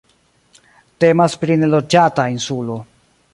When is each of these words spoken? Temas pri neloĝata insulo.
Temas 1.05 1.35
pri 1.43 1.59
neloĝata 1.65 2.27
insulo. 2.37 2.81